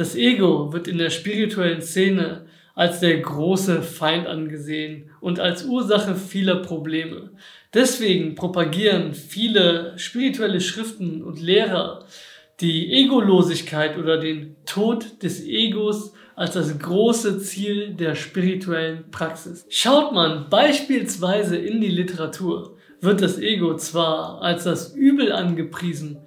Das 0.00 0.16
Ego 0.16 0.72
wird 0.72 0.88
in 0.88 0.96
der 0.96 1.10
spirituellen 1.10 1.82
Szene 1.82 2.46
als 2.74 3.00
der 3.00 3.20
große 3.20 3.82
Feind 3.82 4.26
angesehen 4.26 5.10
und 5.20 5.38
als 5.40 5.66
Ursache 5.66 6.14
vieler 6.14 6.62
Probleme. 6.62 7.32
Deswegen 7.74 8.34
propagieren 8.34 9.12
viele 9.12 9.92
spirituelle 9.98 10.62
Schriften 10.62 11.22
und 11.22 11.38
Lehrer 11.38 12.06
die 12.60 12.90
Egolosigkeit 12.94 13.98
oder 13.98 14.16
den 14.16 14.56
Tod 14.64 15.22
des 15.22 15.44
Egos 15.44 16.14
als 16.34 16.54
das 16.54 16.78
große 16.78 17.38
Ziel 17.40 17.92
der 17.92 18.14
spirituellen 18.14 19.10
Praxis. 19.10 19.66
Schaut 19.68 20.14
man 20.14 20.48
beispielsweise 20.48 21.58
in 21.58 21.82
die 21.82 21.88
Literatur, 21.88 22.78
wird 23.02 23.20
das 23.20 23.38
Ego 23.38 23.76
zwar 23.76 24.40
als 24.40 24.64
das 24.64 24.94
Übel 24.94 25.30
angepriesen, 25.30 26.22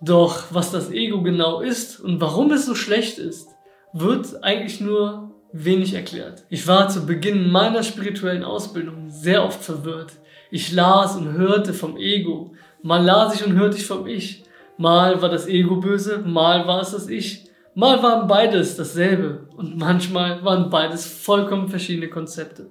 doch 0.00 0.44
was 0.50 0.70
das 0.70 0.90
Ego 0.90 1.22
genau 1.22 1.60
ist 1.60 2.00
und 2.00 2.20
warum 2.20 2.52
es 2.52 2.66
so 2.66 2.74
schlecht 2.74 3.18
ist, 3.18 3.48
wird 3.92 4.42
eigentlich 4.42 4.80
nur 4.80 5.34
wenig 5.52 5.94
erklärt. 5.94 6.44
Ich 6.50 6.66
war 6.66 6.88
zu 6.88 7.06
Beginn 7.06 7.50
meiner 7.50 7.82
spirituellen 7.82 8.44
Ausbildung 8.44 9.08
sehr 9.08 9.44
oft 9.44 9.62
verwirrt. 9.62 10.12
Ich 10.50 10.72
las 10.72 11.16
und 11.16 11.32
hörte 11.32 11.72
vom 11.72 11.96
Ego. 11.96 12.52
Mal 12.82 13.04
las 13.04 13.34
ich 13.34 13.46
und 13.46 13.54
hörte 13.54 13.78
ich 13.78 13.86
vom 13.86 14.06
Ich. 14.06 14.44
Mal 14.76 15.22
war 15.22 15.30
das 15.30 15.46
Ego 15.46 15.76
böse, 15.76 16.18
mal 16.18 16.66
war 16.66 16.82
es 16.82 16.90
das 16.90 17.08
Ich. 17.08 17.44
Mal 17.74 18.02
waren 18.02 18.26
beides 18.26 18.76
dasselbe 18.76 19.48
und 19.56 19.76
manchmal 19.76 20.44
waren 20.44 20.70
beides 20.70 21.06
vollkommen 21.06 21.68
verschiedene 21.68 22.08
Konzepte. 22.08 22.70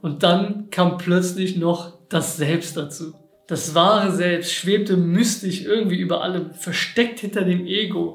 Und 0.00 0.22
dann 0.22 0.68
kam 0.70 0.98
plötzlich 0.98 1.56
noch 1.56 1.92
das 2.08 2.36
Selbst 2.36 2.76
dazu. 2.76 3.14
Das 3.52 3.74
wahre 3.74 4.10
Selbst 4.12 4.54
schwebte 4.54 4.96
mystisch 4.96 5.66
irgendwie 5.66 5.98
über 5.98 6.22
allem, 6.22 6.54
versteckt 6.54 7.20
hinter 7.20 7.42
dem 7.42 7.66
Ego. 7.66 8.14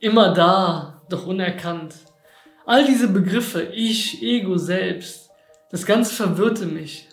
Immer 0.00 0.34
da, 0.34 1.00
doch 1.08 1.28
unerkannt. 1.28 1.94
All 2.66 2.84
diese 2.84 3.06
Begriffe, 3.06 3.68
ich, 3.72 4.20
Ego, 4.20 4.58
Selbst, 4.58 5.30
das 5.70 5.86
Ganze 5.86 6.12
verwirrte 6.12 6.66
mich. 6.66 7.06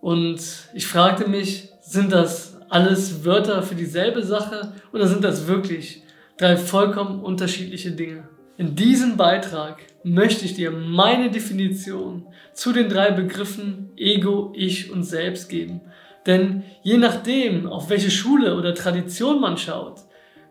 Und 0.00 0.40
ich 0.72 0.86
fragte 0.86 1.28
mich, 1.28 1.70
sind 1.82 2.12
das 2.12 2.56
alles 2.68 3.24
Wörter 3.24 3.64
für 3.64 3.74
dieselbe 3.74 4.22
Sache 4.22 4.72
oder 4.92 5.08
sind 5.08 5.24
das 5.24 5.48
wirklich 5.48 6.04
drei 6.38 6.56
vollkommen 6.56 7.20
unterschiedliche 7.20 7.90
Dinge? 7.90 8.28
In 8.58 8.76
diesem 8.76 9.16
Beitrag 9.16 9.78
möchte 10.04 10.44
ich 10.44 10.54
dir 10.54 10.70
meine 10.70 11.32
Definition 11.32 12.28
zu 12.54 12.72
den 12.72 12.88
drei 12.88 13.10
Begriffen 13.10 13.90
Ego, 13.96 14.52
Ich 14.54 14.92
und 14.92 15.02
Selbst 15.02 15.48
geben. 15.48 15.80
Denn 16.26 16.64
je 16.82 16.98
nachdem, 16.98 17.66
auf 17.66 17.88
welche 17.88 18.10
Schule 18.10 18.56
oder 18.56 18.74
Tradition 18.74 19.40
man 19.40 19.56
schaut, 19.56 20.00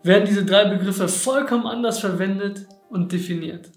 werden 0.02 0.24
diese 0.26 0.44
drei 0.44 0.64
Begriffe 0.64 1.08
vollkommen 1.08 1.66
anders 1.66 2.00
verwendet 2.00 2.66
und 2.88 3.12
definiert. 3.12 3.70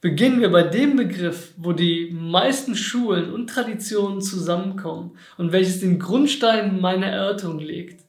Beginnen 0.00 0.40
wir 0.40 0.50
bei 0.50 0.62
dem 0.62 0.96
Begriff, 0.96 1.52
wo 1.58 1.72
die 1.72 2.10
meisten 2.10 2.74
Schulen 2.74 3.34
und 3.34 3.50
Traditionen 3.50 4.22
zusammenkommen 4.22 5.18
und 5.36 5.52
welches 5.52 5.80
den 5.80 5.98
Grundstein 5.98 6.80
meiner 6.80 7.08
Erörterung 7.08 7.58
legt, 7.58 8.04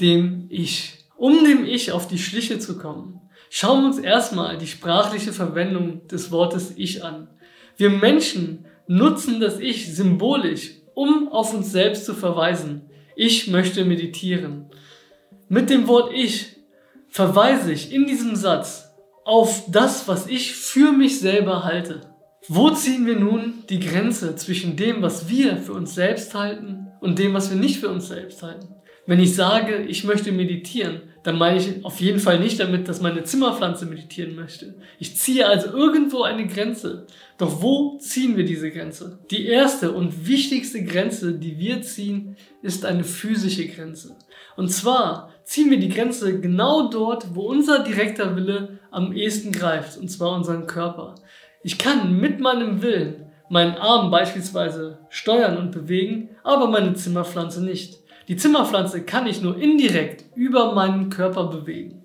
dem 0.00 0.46
Ich. 0.50 0.98
Um 1.16 1.44
dem 1.44 1.64
Ich 1.64 1.90
auf 1.90 2.06
die 2.06 2.18
Schliche 2.18 2.60
zu 2.60 2.78
kommen, 2.78 3.21
schauen 3.54 3.82
wir 3.82 3.86
uns 3.88 3.98
erstmal 3.98 4.56
die 4.56 4.66
sprachliche 4.66 5.30
Verwendung 5.30 6.08
des 6.08 6.30
Wortes 6.30 6.72
Ich 6.74 7.04
an. 7.04 7.28
Wir 7.76 7.90
Menschen 7.90 8.64
nutzen 8.86 9.40
das 9.40 9.60
Ich 9.60 9.94
symbolisch, 9.94 10.70
um 10.94 11.28
auf 11.28 11.52
uns 11.52 11.70
selbst 11.70 12.06
zu 12.06 12.14
verweisen. 12.14 12.88
Ich 13.14 13.48
möchte 13.48 13.84
meditieren. 13.84 14.70
Mit 15.50 15.68
dem 15.68 15.86
Wort 15.86 16.14
Ich 16.14 16.56
verweise 17.10 17.74
ich 17.74 17.92
in 17.92 18.06
diesem 18.06 18.36
Satz 18.36 18.88
auf 19.26 19.64
das, 19.68 20.08
was 20.08 20.26
ich 20.28 20.54
für 20.54 20.90
mich 20.90 21.20
selber 21.20 21.62
halte. 21.62 22.00
Wo 22.48 22.70
ziehen 22.70 23.04
wir 23.04 23.16
nun 23.16 23.64
die 23.68 23.80
Grenze 23.80 24.34
zwischen 24.34 24.76
dem, 24.76 25.02
was 25.02 25.28
wir 25.28 25.58
für 25.58 25.74
uns 25.74 25.94
selbst 25.94 26.34
halten 26.34 26.86
und 27.02 27.18
dem, 27.18 27.34
was 27.34 27.50
wir 27.50 27.58
nicht 27.58 27.80
für 27.80 27.90
uns 27.90 28.08
selbst 28.08 28.42
halten? 28.42 28.68
Wenn 29.04 29.20
ich 29.20 29.34
sage, 29.34 29.76
ich 29.82 30.04
möchte 30.04 30.32
meditieren, 30.32 31.02
dann 31.22 31.38
meine 31.38 31.58
ich 31.58 31.84
auf 31.84 32.00
jeden 32.00 32.18
Fall 32.18 32.40
nicht 32.40 32.58
damit, 32.58 32.88
dass 32.88 33.00
meine 33.00 33.22
Zimmerpflanze 33.22 33.86
meditieren 33.86 34.34
möchte. 34.34 34.74
Ich 34.98 35.16
ziehe 35.16 35.46
also 35.46 35.68
irgendwo 35.68 36.22
eine 36.22 36.46
Grenze. 36.46 37.06
Doch 37.38 37.62
wo 37.62 37.98
ziehen 37.98 38.36
wir 38.36 38.44
diese 38.44 38.70
Grenze? 38.70 39.20
Die 39.30 39.46
erste 39.46 39.92
und 39.92 40.26
wichtigste 40.26 40.82
Grenze, 40.84 41.34
die 41.34 41.58
wir 41.58 41.82
ziehen, 41.82 42.36
ist 42.60 42.84
eine 42.84 43.04
physische 43.04 43.66
Grenze. 43.68 44.16
Und 44.56 44.68
zwar 44.70 45.30
ziehen 45.44 45.70
wir 45.70 45.78
die 45.78 45.88
Grenze 45.88 46.40
genau 46.40 46.88
dort, 46.88 47.34
wo 47.34 47.42
unser 47.42 47.84
direkter 47.84 48.36
Wille 48.36 48.80
am 48.90 49.12
ehesten 49.12 49.52
greift, 49.52 49.98
und 49.98 50.08
zwar 50.08 50.34
unseren 50.34 50.66
Körper. 50.66 51.14
Ich 51.62 51.78
kann 51.78 52.18
mit 52.18 52.40
meinem 52.40 52.82
Willen 52.82 53.26
meinen 53.48 53.74
Arm 53.76 54.10
beispielsweise 54.10 54.98
steuern 55.08 55.56
und 55.58 55.72
bewegen, 55.72 56.30
aber 56.42 56.68
meine 56.68 56.94
Zimmerpflanze 56.94 57.62
nicht. 57.62 58.01
Die 58.28 58.36
Zimmerpflanze 58.36 59.02
kann 59.02 59.26
ich 59.26 59.42
nur 59.42 59.56
indirekt 59.58 60.24
über 60.34 60.74
meinen 60.74 61.10
Körper 61.10 61.46
bewegen. 61.46 62.04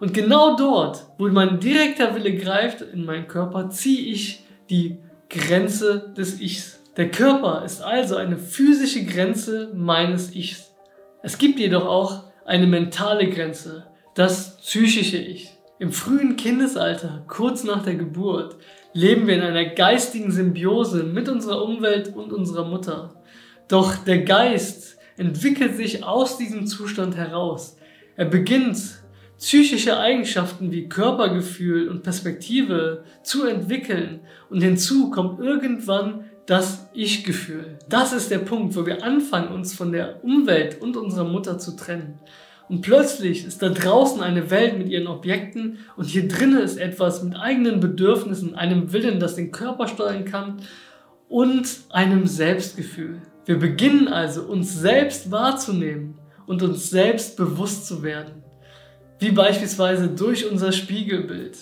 Und 0.00 0.14
genau 0.14 0.56
dort, 0.56 1.06
wo 1.18 1.28
mein 1.28 1.60
direkter 1.60 2.14
Wille 2.14 2.34
greift 2.36 2.80
in 2.80 3.04
meinen 3.04 3.28
Körper, 3.28 3.70
ziehe 3.70 4.12
ich 4.12 4.44
die 4.68 4.98
Grenze 5.28 6.12
des 6.16 6.40
Ichs. 6.40 6.80
Der 6.96 7.10
Körper 7.10 7.64
ist 7.64 7.82
also 7.82 8.16
eine 8.16 8.36
physische 8.36 9.04
Grenze 9.04 9.70
meines 9.74 10.34
Ichs. 10.34 10.74
Es 11.22 11.38
gibt 11.38 11.58
jedoch 11.58 11.86
auch 11.86 12.24
eine 12.44 12.66
mentale 12.66 13.30
Grenze, 13.30 13.86
das 14.14 14.56
psychische 14.58 15.18
Ich. 15.18 15.52
Im 15.78 15.92
frühen 15.92 16.36
Kindesalter, 16.36 17.24
kurz 17.28 17.64
nach 17.64 17.82
der 17.82 17.94
Geburt, 17.94 18.56
leben 18.92 19.26
wir 19.26 19.36
in 19.36 19.42
einer 19.42 19.66
geistigen 19.66 20.30
Symbiose 20.30 21.02
mit 21.02 21.28
unserer 21.28 21.64
Umwelt 21.64 22.14
und 22.14 22.32
unserer 22.32 22.68
Mutter. 22.68 23.22
Doch 23.68 23.96
der 23.96 24.22
Geist 24.22 24.91
entwickelt 25.22 25.76
sich 25.76 26.02
aus 26.02 26.36
diesem 26.36 26.66
Zustand 26.66 27.16
heraus. 27.16 27.76
Er 28.16 28.24
beginnt 28.24 28.76
psychische 29.38 29.98
Eigenschaften 29.98 30.72
wie 30.72 30.88
Körpergefühl 30.88 31.88
und 31.88 32.02
Perspektive 32.02 33.04
zu 33.22 33.46
entwickeln 33.46 34.20
und 34.50 34.60
hinzu 34.60 35.10
kommt 35.10 35.40
irgendwann 35.40 36.24
das 36.46 36.88
Ich-Gefühl. 36.92 37.78
Das 37.88 38.12
ist 38.12 38.30
der 38.30 38.38
Punkt, 38.38 38.74
wo 38.76 38.84
wir 38.84 39.04
anfangen, 39.04 39.52
uns 39.52 39.74
von 39.74 39.92
der 39.92 40.24
Umwelt 40.24 40.82
und 40.82 40.96
unserer 40.96 41.24
Mutter 41.24 41.58
zu 41.58 41.76
trennen. 41.76 42.18
Und 42.68 42.80
plötzlich 42.80 43.44
ist 43.46 43.62
da 43.62 43.68
draußen 43.68 44.22
eine 44.22 44.50
Welt 44.50 44.76
mit 44.76 44.88
ihren 44.88 45.06
Objekten 45.06 45.78
und 45.96 46.06
hier 46.06 46.26
drinnen 46.26 46.58
ist 46.58 46.78
etwas 46.78 47.22
mit 47.22 47.36
eigenen 47.36 47.78
Bedürfnissen, 47.80 48.54
einem 48.54 48.92
Willen, 48.92 49.20
das 49.20 49.36
den 49.36 49.52
Körper 49.52 49.86
steuern 49.86 50.24
kann 50.24 50.62
und 51.28 51.68
einem 51.90 52.26
Selbstgefühl. 52.26 53.22
Wir 53.44 53.58
beginnen 53.58 54.06
also, 54.06 54.42
uns 54.42 54.78
selbst 54.78 55.30
wahrzunehmen 55.32 56.18
und 56.46 56.62
uns 56.62 56.90
selbst 56.90 57.36
bewusst 57.36 57.86
zu 57.86 58.02
werden. 58.02 58.44
Wie 59.18 59.32
beispielsweise 59.32 60.08
durch 60.08 60.48
unser 60.48 60.70
Spiegelbild. 60.70 61.58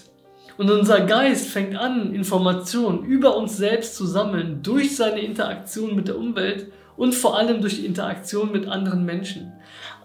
Und 0.58 0.70
unser 0.70 1.00
Geist 1.00 1.48
fängt 1.48 1.74
an, 1.76 2.14
Informationen 2.14 3.04
über 3.04 3.34
uns 3.36 3.56
selbst 3.56 3.96
zu 3.96 4.04
sammeln 4.04 4.62
durch 4.62 4.94
seine 4.94 5.20
Interaktion 5.20 5.96
mit 5.96 6.08
der 6.08 6.18
Umwelt 6.18 6.70
und 6.98 7.14
vor 7.14 7.38
allem 7.38 7.62
durch 7.62 7.76
die 7.76 7.86
Interaktion 7.86 8.52
mit 8.52 8.68
anderen 8.68 9.06
Menschen. 9.06 9.52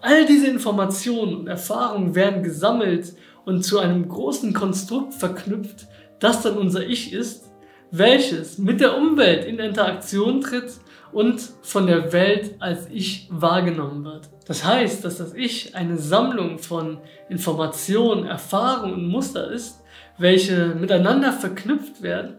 All 0.00 0.24
diese 0.24 0.46
Informationen 0.46 1.36
und 1.36 1.46
Erfahrungen 1.46 2.14
werden 2.14 2.42
gesammelt 2.42 3.12
und 3.44 3.64
zu 3.64 3.78
einem 3.78 4.08
großen 4.08 4.54
Konstrukt 4.54 5.12
verknüpft, 5.12 5.88
das 6.20 6.40
dann 6.40 6.56
unser 6.56 6.86
Ich 6.86 7.12
ist, 7.12 7.50
welches 7.90 8.56
mit 8.56 8.80
der 8.80 8.96
Umwelt 8.96 9.44
in 9.44 9.58
Interaktion 9.58 10.40
tritt 10.40 10.80
und 11.16 11.40
von 11.62 11.86
der 11.86 12.12
Welt 12.12 12.56
als 12.58 12.88
Ich 12.90 13.26
wahrgenommen 13.30 14.04
wird. 14.04 14.28
Das 14.46 14.66
heißt, 14.66 15.02
dass 15.02 15.16
das 15.16 15.32
Ich 15.32 15.74
eine 15.74 15.96
Sammlung 15.96 16.58
von 16.58 16.98
Informationen, 17.30 18.26
Erfahrungen 18.26 18.92
und 18.92 19.08
Muster 19.08 19.50
ist, 19.50 19.82
welche 20.18 20.74
miteinander 20.74 21.32
verknüpft 21.32 22.02
werden 22.02 22.34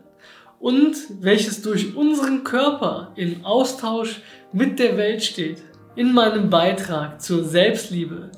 und 0.59 0.95
welches 1.21 1.63
durch 1.63 1.95
unseren 1.95 2.43
Körper 2.43 3.13
im 3.15 3.43
Austausch 3.43 4.21
mit 4.53 4.77
der 4.77 4.95
Welt 4.95 5.23
steht. 5.23 5.63
In 5.95 6.13
meinem 6.13 6.51
Beitrag 6.51 7.19
zur 7.19 7.43
Selbstliebe 7.43 8.29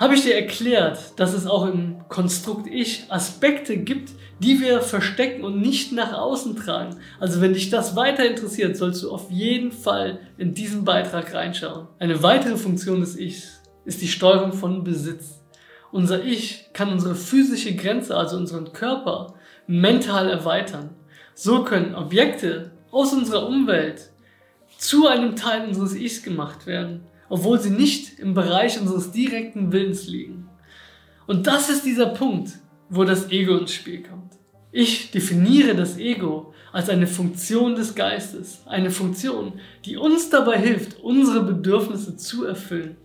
habe 0.00 0.14
ich 0.14 0.22
dir 0.22 0.34
erklärt, 0.34 1.20
dass 1.20 1.34
es 1.34 1.46
auch 1.46 1.66
im 1.66 2.08
Konstrukt 2.08 2.66
Ich 2.66 3.04
Aspekte 3.10 3.76
gibt, 3.76 4.12
die 4.38 4.58
wir 4.58 4.80
verstecken 4.80 5.44
und 5.44 5.60
nicht 5.60 5.92
nach 5.92 6.14
außen 6.14 6.56
tragen. 6.56 6.96
Also 7.20 7.42
wenn 7.42 7.52
dich 7.52 7.68
das 7.68 7.94
weiter 7.96 8.24
interessiert, 8.24 8.78
sollst 8.78 9.02
du 9.02 9.12
auf 9.12 9.30
jeden 9.30 9.72
Fall 9.72 10.20
in 10.38 10.54
diesen 10.54 10.86
Beitrag 10.86 11.34
reinschauen. 11.34 11.86
Eine 11.98 12.22
weitere 12.22 12.56
Funktion 12.56 13.00
des 13.00 13.18
Ichs 13.18 13.60
ist 13.84 14.00
die 14.00 14.08
Steuerung 14.08 14.54
von 14.54 14.84
Besitz. 14.84 15.42
Unser 15.92 16.24
Ich 16.24 16.70
kann 16.72 16.90
unsere 16.90 17.14
physische 17.14 17.74
Grenze, 17.74 18.16
also 18.16 18.38
unseren 18.38 18.72
Körper, 18.72 19.34
mental 19.66 20.30
erweitern. 20.30 20.96
So 21.34 21.62
können 21.62 21.94
Objekte 21.94 22.70
aus 22.90 23.12
unserer 23.12 23.46
Umwelt 23.46 24.10
zu 24.78 25.06
einem 25.06 25.36
Teil 25.36 25.68
unseres 25.68 25.94
Ichs 25.94 26.22
gemacht 26.22 26.66
werden 26.66 27.02
obwohl 27.30 27.58
sie 27.58 27.70
nicht 27.70 28.18
im 28.18 28.34
Bereich 28.34 28.78
unseres 28.78 29.12
direkten 29.12 29.72
Willens 29.72 30.06
liegen. 30.06 30.48
Und 31.26 31.46
das 31.46 31.70
ist 31.70 31.86
dieser 31.86 32.06
Punkt, 32.06 32.50
wo 32.90 33.04
das 33.04 33.30
Ego 33.30 33.56
ins 33.56 33.72
Spiel 33.72 34.02
kommt. 34.02 34.32
Ich 34.72 35.10
definiere 35.10 35.74
das 35.74 35.96
Ego 35.96 36.52
als 36.72 36.88
eine 36.88 37.06
Funktion 37.06 37.74
des 37.74 37.94
Geistes, 37.94 38.62
eine 38.66 38.90
Funktion, 38.90 39.54
die 39.84 39.96
uns 39.96 40.30
dabei 40.30 40.58
hilft, 40.58 41.00
unsere 41.00 41.42
Bedürfnisse 41.42 42.16
zu 42.16 42.44
erfüllen. 42.44 42.96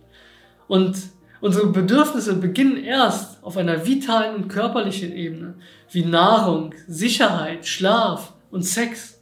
Und 0.68 0.96
unsere 1.40 1.68
Bedürfnisse 1.68 2.34
beginnen 2.34 2.76
erst 2.76 3.42
auf 3.44 3.56
einer 3.56 3.86
vitalen 3.86 4.36
und 4.36 4.48
körperlichen 4.48 5.12
Ebene, 5.12 5.54
wie 5.90 6.04
Nahrung, 6.04 6.74
Sicherheit, 6.88 7.66
Schlaf 7.66 8.32
und 8.50 8.64
Sex. 8.64 9.15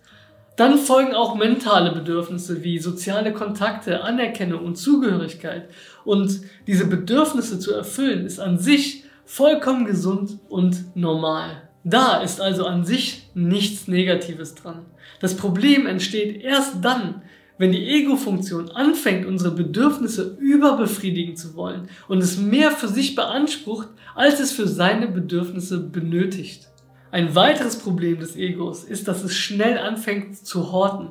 Dann 0.56 0.78
folgen 0.78 1.14
auch 1.14 1.34
mentale 1.34 1.92
Bedürfnisse 1.92 2.62
wie 2.62 2.78
soziale 2.78 3.32
Kontakte, 3.32 4.02
Anerkennung 4.02 4.64
und 4.64 4.76
Zugehörigkeit. 4.76 5.68
Und 6.04 6.40
diese 6.66 6.86
Bedürfnisse 6.86 7.58
zu 7.58 7.72
erfüllen 7.74 8.24
ist 8.24 8.38
an 8.38 8.58
sich 8.58 9.04
vollkommen 9.24 9.84
gesund 9.84 10.38
und 10.48 10.96
normal. 10.96 11.68
Da 11.82 12.22
ist 12.22 12.40
also 12.40 12.66
an 12.66 12.84
sich 12.84 13.30
nichts 13.34 13.88
Negatives 13.88 14.54
dran. 14.54 14.86
Das 15.20 15.36
Problem 15.36 15.86
entsteht 15.86 16.42
erst 16.42 16.84
dann, 16.84 17.22
wenn 17.58 17.72
die 17.72 17.86
Ego-Funktion 17.86 18.70
anfängt, 18.70 19.26
unsere 19.26 19.54
Bedürfnisse 19.54 20.36
überbefriedigen 20.40 21.36
zu 21.36 21.54
wollen 21.54 21.88
und 22.08 22.18
es 22.18 22.38
mehr 22.38 22.70
für 22.70 22.88
sich 22.88 23.14
beansprucht, 23.14 23.88
als 24.14 24.40
es 24.40 24.52
für 24.52 24.66
seine 24.66 25.08
Bedürfnisse 25.08 25.78
benötigt. 25.78 26.68
Ein 27.14 27.36
weiteres 27.36 27.78
Problem 27.78 28.18
des 28.18 28.34
Egos 28.34 28.82
ist, 28.82 29.06
dass 29.06 29.22
es 29.22 29.36
schnell 29.36 29.78
anfängt 29.78 30.36
zu 30.44 30.72
horten. 30.72 31.10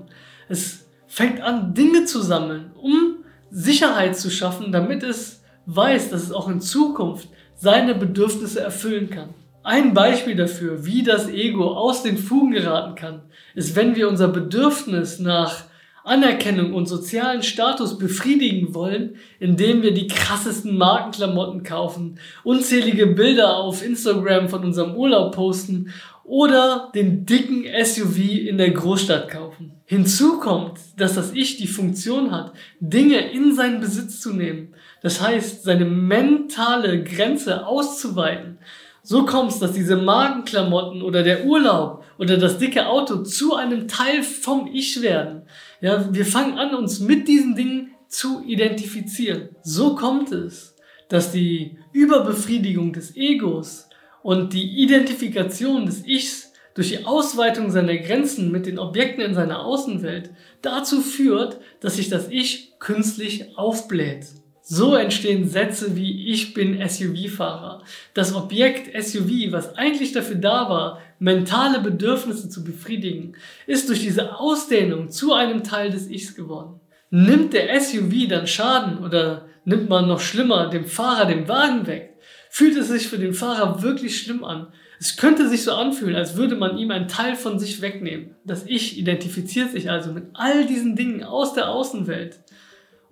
Es 0.49 0.85
fängt 1.07 1.39
an, 1.39 1.73
Dinge 1.75 2.03
zu 2.03 2.21
sammeln, 2.21 2.71
um 2.75 3.23
Sicherheit 3.49 4.17
zu 4.17 4.29
schaffen, 4.29 4.73
damit 4.73 5.01
es 5.01 5.41
weiß, 5.65 6.09
dass 6.09 6.23
es 6.23 6.33
auch 6.33 6.49
in 6.49 6.59
Zukunft 6.59 7.29
seine 7.55 7.95
Bedürfnisse 7.95 8.59
erfüllen 8.59 9.09
kann. 9.11 9.29
Ein 9.63 9.93
Beispiel 9.93 10.35
dafür, 10.35 10.83
wie 10.85 11.03
das 11.03 11.29
Ego 11.29 11.71
aus 11.71 12.03
den 12.03 12.17
Fugen 12.17 12.51
geraten 12.51 12.95
kann, 12.95 13.21
ist, 13.55 13.77
wenn 13.77 13.95
wir 13.95 14.09
unser 14.09 14.27
Bedürfnis 14.27 15.19
nach 15.19 15.63
Anerkennung 16.03 16.73
und 16.73 16.87
sozialen 16.87 17.43
Status 17.43 17.97
befriedigen 17.97 18.73
wollen, 18.73 19.15
indem 19.39 19.81
wir 19.81 19.93
die 19.93 20.07
krassesten 20.07 20.77
Markenklamotten 20.77 21.63
kaufen, 21.63 22.19
unzählige 22.43 23.07
Bilder 23.07 23.57
auf 23.57 23.83
Instagram 23.83 24.49
von 24.49 24.63
unserem 24.65 24.95
Urlaub 24.95 25.33
posten 25.33 25.93
oder 26.23 26.91
den 26.93 27.25
dicken 27.25 27.65
SUV 27.83 28.17
in 28.47 28.57
der 28.57 28.71
Großstadt 28.71 29.29
kaufen. 29.29 29.71
Hinzu 29.85 30.39
kommt, 30.39 30.79
dass 30.97 31.15
das 31.15 31.33
Ich 31.33 31.57
die 31.57 31.67
Funktion 31.67 32.31
hat, 32.31 32.53
Dinge 32.79 33.31
in 33.31 33.53
seinen 33.53 33.79
Besitz 33.81 34.21
zu 34.21 34.33
nehmen. 34.33 34.73
Das 35.01 35.21
heißt, 35.21 35.63
seine 35.63 35.85
mentale 35.85 37.03
Grenze 37.03 37.67
auszuweiten. 37.67 38.57
So 39.05 39.25
kommt 39.25 39.51
es, 39.51 39.59
dass 39.59 39.73
diese 39.73 39.97
Magenklamotten 39.97 41.01
oder 41.01 41.23
der 41.23 41.45
Urlaub 41.45 42.05
oder 42.17 42.37
das 42.37 42.57
dicke 42.57 42.87
Auto 42.87 43.17
zu 43.23 43.53
einem 43.53 43.89
Teil 43.89 44.23
vom 44.23 44.69
Ich 44.73 45.01
werden. 45.01 45.41
Ja, 45.83 46.13
wir 46.13 46.25
fangen 46.25 46.57
an, 46.57 46.73
uns 46.75 47.01
mit 47.01 47.27
diesen 47.27 47.55
Dingen 47.55 47.91
zu 48.07 48.41
identifizieren. 48.45 49.49
So 49.63 49.95
kommt 49.95 50.31
es, 50.31 50.77
dass 51.09 51.33
die 51.33 51.77
Überbefriedigung 51.91 52.93
des 52.93 53.17
Egos 53.17 53.89
und 54.21 54.53
die 54.53 54.81
Identifikation 54.81 55.85
des 55.85 56.07
Ichs 56.07 56.53
durch 56.73 56.87
die 56.87 57.05
Ausweitung 57.05 57.69
seiner 57.69 57.97
Grenzen 57.97 58.49
mit 58.49 58.65
den 58.65 58.79
Objekten 58.79 59.25
in 59.25 59.33
seiner 59.33 59.65
Außenwelt 59.65 60.31
dazu 60.61 61.01
führt, 61.01 61.59
dass 61.81 61.97
sich 61.97 62.07
das 62.07 62.29
Ich 62.29 62.79
künstlich 62.79 63.57
aufbläht. 63.57 64.27
So 64.65 64.95
entstehen 64.95 65.49
Sätze 65.49 65.97
wie 65.97 66.31
ich 66.31 66.53
bin 66.53 66.79
SUV-Fahrer. 66.87 67.83
Das 68.13 68.33
Objekt 68.33 68.89
SUV, 68.97 69.51
was 69.51 69.75
eigentlich 69.75 70.13
dafür 70.13 70.37
da 70.37 70.69
war, 70.69 71.01
mentale 71.19 71.81
Bedürfnisse 71.81 72.47
zu 72.47 72.63
befriedigen, 72.63 73.35
ist 73.67 73.89
durch 73.89 73.99
diese 73.99 74.39
Ausdehnung 74.39 75.09
zu 75.09 75.33
einem 75.33 75.65
Teil 75.65 75.89
des 75.89 76.09
Ichs 76.09 76.33
geworden. 76.33 76.79
Nimmt 77.09 77.51
der 77.51 77.77
SUV 77.77 78.29
dann 78.29 78.47
Schaden 78.47 78.99
oder 78.99 79.47
nimmt 79.65 79.89
man 79.89 80.07
noch 80.07 80.21
schlimmer 80.21 80.69
dem 80.69 80.85
Fahrer 80.85 81.25
den 81.25 81.49
Wagen 81.49 81.85
weg, 81.85 82.17
fühlt 82.49 82.77
es 82.77 82.87
sich 82.87 83.09
für 83.09 83.19
den 83.19 83.33
Fahrer 83.33 83.81
wirklich 83.83 84.17
schlimm 84.17 84.45
an. 84.45 84.67
Es 84.97 85.17
könnte 85.17 85.49
sich 85.49 85.63
so 85.63 85.73
anfühlen, 85.73 86.15
als 86.15 86.37
würde 86.37 86.55
man 86.55 86.77
ihm 86.77 86.91
einen 86.91 87.09
Teil 87.09 87.35
von 87.35 87.59
sich 87.59 87.81
wegnehmen. 87.81 88.35
Das 88.45 88.63
Ich 88.65 88.97
identifiziert 88.97 89.71
sich 89.71 89.91
also 89.91 90.13
mit 90.13 90.27
all 90.33 90.65
diesen 90.65 90.95
Dingen 90.95 91.21
aus 91.21 91.53
der 91.53 91.69
Außenwelt 91.69 92.39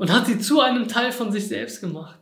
und 0.01 0.12
hat 0.12 0.25
sie 0.25 0.39
zu 0.39 0.62
einem 0.62 0.88
Teil 0.88 1.12
von 1.12 1.31
sich 1.31 1.48
selbst 1.48 1.80
gemacht. 1.80 2.18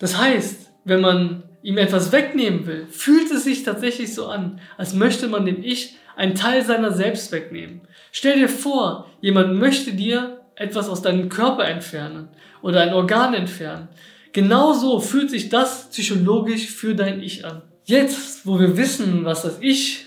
Das 0.00 0.18
heißt, 0.18 0.72
wenn 0.84 1.00
man 1.00 1.44
ihm 1.62 1.78
etwas 1.78 2.10
wegnehmen 2.10 2.66
will, 2.66 2.88
fühlt 2.88 3.30
es 3.30 3.44
sich 3.44 3.62
tatsächlich 3.62 4.12
so 4.12 4.26
an, 4.26 4.60
als 4.76 4.92
möchte 4.92 5.28
man 5.28 5.46
dem 5.46 5.62
Ich 5.62 5.96
einen 6.16 6.34
Teil 6.34 6.64
seiner 6.64 6.90
selbst 6.90 7.30
wegnehmen. 7.30 7.82
Stell 8.10 8.40
dir 8.40 8.48
vor, 8.48 9.08
jemand 9.20 9.60
möchte 9.60 9.92
dir 9.92 10.40
etwas 10.56 10.88
aus 10.88 11.02
deinem 11.02 11.28
Körper 11.28 11.66
entfernen 11.66 12.30
oder 12.62 12.80
ein 12.80 12.94
Organ 12.94 13.32
entfernen. 13.32 13.86
Genauso 14.32 14.98
fühlt 14.98 15.30
sich 15.30 15.50
das 15.50 15.88
psychologisch 15.90 16.66
für 16.66 16.96
dein 16.96 17.22
Ich 17.22 17.44
an. 17.44 17.62
Jetzt, 17.84 18.44
wo 18.44 18.58
wir 18.58 18.76
wissen, 18.76 19.24
was 19.24 19.42
das 19.42 19.58
Ich 19.60 20.06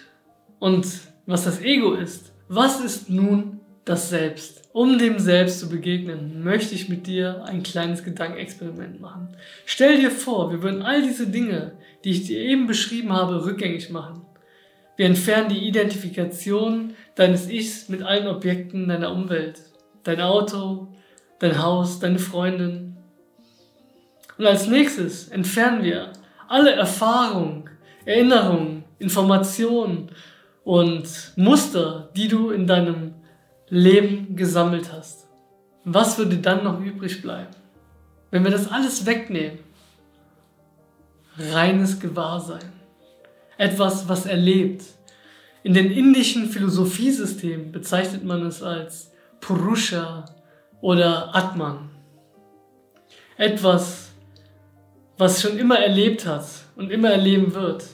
und 0.59 0.85
was 1.25 1.45
das 1.45 1.61
Ego 1.61 1.93
ist, 1.93 2.33
was 2.49 2.81
ist 2.81 3.09
nun 3.09 3.61
das 3.85 4.09
Selbst? 4.09 4.64
Um 4.75 4.99
dem 4.99 5.19
Selbst 5.19 5.61
zu 5.61 5.69
begegnen, 5.69 6.43
möchte 6.43 6.75
ich 6.75 6.89
mit 6.89 7.07
dir 7.07 7.45
ein 7.45 7.63
kleines 7.63 8.03
Gedankenexperiment 8.03 8.99
machen. 8.99 9.29
Stell 9.65 10.01
dir 10.01 10.11
vor, 10.11 10.51
wir 10.51 10.61
würden 10.61 10.81
all 10.81 11.01
diese 11.01 11.27
Dinge, 11.27 11.77
die 12.03 12.09
ich 12.09 12.25
dir 12.25 12.39
eben 12.39 12.67
beschrieben 12.67 13.13
habe, 13.13 13.45
rückgängig 13.45 13.89
machen. 13.89 14.23
Wir 14.97 15.05
entfernen 15.05 15.47
die 15.47 15.65
Identifikation 15.65 16.93
deines 17.15 17.47
Ichs 17.49 17.87
mit 17.87 18.03
allen 18.03 18.27
Objekten 18.27 18.89
deiner 18.89 19.13
Umwelt. 19.13 19.61
Dein 20.03 20.19
Auto, 20.19 20.89
dein 21.39 21.63
Haus, 21.63 22.01
deine 22.01 22.19
Freundin. 22.19 22.97
Und 24.37 24.45
als 24.45 24.67
nächstes 24.67 25.29
entfernen 25.29 25.85
wir 25.85 26.11
alle 26.49 26.73
Erfahrungen, 26.73 27.69
Erinnerungen, 28.03 28.83
Informationen 28.99 30.09
und 30.65 31.07
Muster, 31.37 32.09
die 32.17 32.27
du 32.27 32.49
in 32.49 32.67
deinem 32.67 33.14
Leben 33.69 34.35
gesammelt 34.35 34.91
hast. 34.91 35.27
Was 35.83 36.17
würde 36.17 36.37
dann 36.37 36.63
noch 36.63 36.79
übrig 36.79 37.21
bleiben? 37.21 37.51
Wenn 38.31 38.43
wir 38.43 38.51
das 38.51 38.71
alles 38.71 39.05
wegnehmen, 39.05 39.59
reines 41.37 41.99
Gewahrsein, 41.99 42.73
etwas, 43.57 44.07
was 44.07 44.25
erlebt. 44.25 44.83
In 45.63 45.73
den 45.73 45.91
indischen 45.91 46.49
Philosophiesystemen 46.49 47.71
bezeichnet 47.71 48.23
man 48.23 48.45
es 48.45 48.61
als 48.61 49.11
Purusha 49.39 50.25
oder 50.81 51.35
Atman. 51.35 51.89
Etwas, 53.37 54.11
was 55.17 55.41
schon 55.41 55.57
immer 55.57 55.79
erlebt 55.79 56.25
hat 56.25 56.45
und 56.75 56.91
immer 56.91 57.09
erleben 57.09 57.53
wird. 57.53 57.85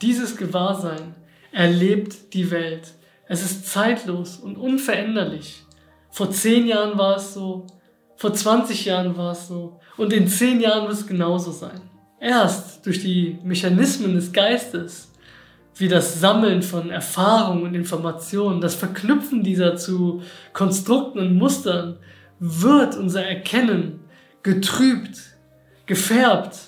Dieses 0.00 0.36
Gewahrsein 0.36 1.14
erlebt 1.52 2.34
die 2.34 2.50
Welt 2.50 2.92
es 3.28 3.42
ist 3.42 3.66
zeitlos 3.66 4.36
und 4.36 4.56
unveränderlich. 4.56 5.64
Vor 6.10 6.30
zehn 6.30 6.66
Jahren 6.66 6.98
war 6.98 7.16
es 7.16 7.34
so, 7.34 7.66
vor 8.16 8.34
20 8.34 8.84
Jahren 8.84 9.16
war 9.16 9.32
es 9.32 9.48
so 9.48 9.80
und 9.96 10.12
in 10.12 10.28
zehn 10.28 10.60
Jahren 10.60 10.88
wird 10.88 10.98
es 10.98 11.06
genauso 11.06 11.50
sein. 11.50 11.80
Erst 12.20 12.86
durch 12.86 13.00
die 13.00 13.38
Mechanismen 13.42 14.14
des 14.14 14.32
Geistes, 14.32 15.10
wie 15.76 15.88
das 15.88 16.20
Sammeln 16.20 16.62
von 16.62 16.90
Erfahrungen 16.90 17.64
und 17.64 17.74
Informationen, 17.74 18.60
das 18.60 18.74
Verknüpfen 18.74 19.42
dieser 19.42 19.76
zu 19.76 20.22
Konstrukten 20.52 21.18
und 21.18 21.34
Mustern, 21.34 21.98
wird 22.38 22.96
unser 22.96 23.24
Erkennen 23.24 24.00
getrübt, 24.42 25.18
gefärbt, 25.86 26.58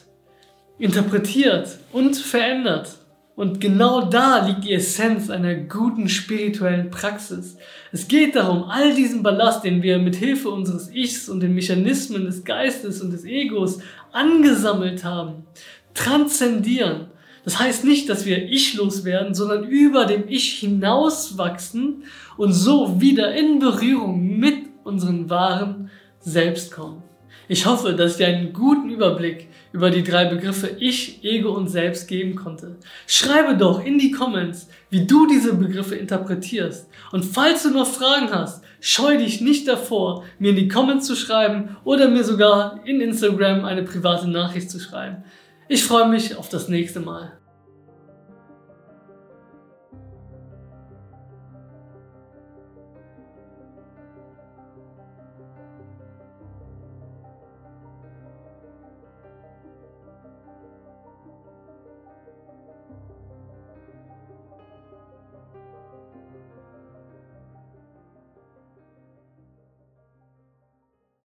interpretiert 0.79 1.79
und 1.93 2.17
verändert. 2.17 2.99
Und 3.37 3.61
genau 3.61 4.03
da 4.03 4.47
liegt 4.47 4.65
die 4.65 4.75
Essenz 4.75 5.29
einer 5.29 5.55
guten 5.55 6.09
spirituellen 6.09 6.91
Praxis. 6.91 7.57
Es 7.91 8.07
geht 8.07 8.37
darum, 8.37 8.65
all 8.65 8.95
diesen 8.95 9.25
Ballast, 9.25 9.65
den 9.65 9.83
wir 9.83 9.99
mit 9.99 10.15
Hilfe 10.15 10.51
unseres 10.51 10.89
Ichs 10.93 11.29
und 11.29 11.41
den 11.41 11.55
Mechanismen 11.55 12.27
des 12.27 12.45
Geistes 12.45 13.01
und 13.01 13.13
des 13.13 13.25
Egos 13.25 13.81
angesammelt 14.13 15.03
haben, 15.03 15.47
transzendieren. 15.95 17.09
Das 17.45 17.59
heißt 17.59 17.85
nicht, 17.85 18.09
dass 18.09 18.25
wir 18.25 18.51
ichlos 18.51 19.05
werden, 19.05 19.35
sondern 19.35 19.65
über 19.65 20.07
dem 20.07 20.25
Ich 20.29 20.55
hinauswachsen 20.61 22.05
und 22.37 22.53
so 22.53 23.01
wieder 23.01 23.35
in 23.35 23.59
Berührung 23.59 24.39
mit 24.39 24.65
unseren 24.85 25.29
wahren 25.29 25.91
Selbst 26.21 26.73
kommen. 26.73 27.04
Ich 27.47 27.67
hoffe, 27.67 27.93
dass 27.93 28.13
ich 28.13 28.17
dir 28.19 28.29
einen 28.29 28.55
guten 28.55 28.89
Überblick 28.89 29.49
über 29.73 29.91
die 29.91 30.03
drei 30.03 30.25
Begriffe 30.25 30.77
Ich, 30.81 31.23
Ego 31.23 31.51
und 31.51 31.69
Selbst 31.69 32.09
geben 32.09 32.37
konnte. 32.37 32.77
Schreibe 33.07 33.57
doch 33.57 33.85
in 33.85 33.99
die 33.99 34.13
Comments, 34.13 34.67
wie 34.89 35.07
du 35.07 35.27
diese 35.27 35.55
Begriffe 35.55 35.95
interpretierst. 35.95 36.89
Und 37.13 37.25
falls 37.25 37.65
du 37.65 37.71
noch 37.71 37.87
Fragen 37.87 38.31
hast, 38.31 38.65
scheu 38.81 39.19
dich 39.19 39.43
nicht 39.43 39.69
davor, 39.69 40.25
mir 40.39 40.51
in 40.51 40.57
die 40.57 40.69
Comments 40.69 41.07
zu 41.07 41.15
schreiben 41.15 41.77
oder 41.85 42.09
mir 42.09 42.25
sogar 42.25 42.81
in 42.87 43.03
Instagram 43.03 43.67
eine 43.67 43.83
private 43.83 44.29
Nachricht 44.29 44.71
zu 44.71 44.81
schreiben. 44.81 45.25
Ich 45.69 45.85
freue 45.85 46.09
mich 46.09 46.37
auf 46.37 46.49
das 46.49 46.69
nächste 46.69 47.01
Mal. 47.01 47.39